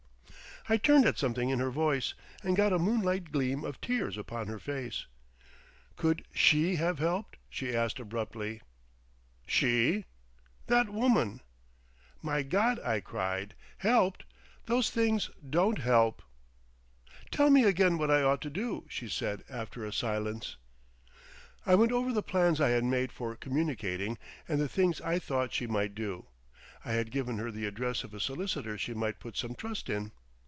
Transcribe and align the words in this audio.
I 0.69 0.77
turned 0.77 1.07
at 1.07 1.17
something 1.17 1.49
in 1.49 1.57
her 1.57 1.71
voice, 1.71 2.13
and 2.43 2.55
got 2.55 2.71
a 2.71 2.77
moon 2.77 3.01
light 3.01 3.31
gleam 3.31 3.63
of 3.63 3.81
tears 3.81 4.15
upon 4.15 4.45
her 4.45 4.59
face. 4.59 5.07
"Could 5.95 6.23
she 6.35 6.75
have 6.75 6.99
helped?" 6.99 7.37
she 7.49 7.75
asked 7.75 7.99
abruptly. 7.99 8.61
"She?" 9.47 10.05
"That 10.67 10.87
woman." 10.87 11.41
"My 12.21 12.43
God!" 12.43 12.79
I 12.81 12.99
cried, 13.01 13.55
"helped! 13.79 14.23
Those—things 14.67 15.31
don't 15.49 15.79
help!" 15.79 16.21
"Tell 17.31 17.49
me 17.49 17.63
again 17.63 17.97
what 17.97 18.11
I 18.11 18.21
ought 18.21 18.41
to 18.41 18.51
do," 18.51 18.85
she 18.87 19.09
said 19.09 19.43
after 19.49 19.83
a 19.83 19.91
silence. 19.91 20.57
I 21.65 21.73
went 21.73 21.91
over 21.91 22.13
the 22.13 22.21
plans 22.21 22.61
I 22.61 22.69
had 22.69 22.83
made 22.83 23.11
for 23.11 23.35
communicating, 23.35 24.19
and 24.47 24.61
the 24.61 24.69
things 24.69 25.01
I 25.01 25.17
thought 25.17 25.53
she 25.53 25.65
might 25.65 25.95
do. 25.95 26.27
I 26.85 26.91
had 26.91 27.09
given 27.09 27.39
her 27.39 27.49
the 27.49 27.65
address 27.65 28.03
of 28.03 28.13
a 28.13 28.19
solicitor 28.19 28.77
she 28.77 28.93
might 28.93 29.19
put 29.19 29.35
some 29.35 29.55
trust 29.55 29.89
in. 29.89 30.11